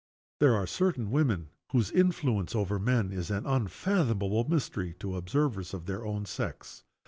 [0.39, 5.85] There are certain women whose influence over men is an unfathomable mystery to observers of
[5.85, 6.83] their own sex.